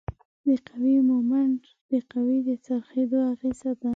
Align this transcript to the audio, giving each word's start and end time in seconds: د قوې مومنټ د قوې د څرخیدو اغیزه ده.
د 0.47 0.49
قوې 0.67 0.97
مومنټ 1.09 1.61
د 1.91 1.93
قوې 2.11 2.37
د 2.47 2.49
څرخیدو 2.65 3.19
اغیزه 3.33 3.71
ده. 3.81 3.89